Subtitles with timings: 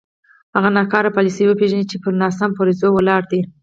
[0.55, 3.41] هغه ناکاره پالیسۍ وپېژنو چې پر ناسم فرضیو ولاړې دي.